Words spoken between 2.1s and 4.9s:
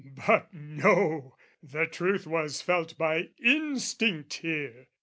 was felt by instinct here!